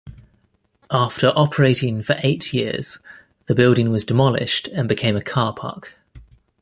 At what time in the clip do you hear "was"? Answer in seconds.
3.91-4.03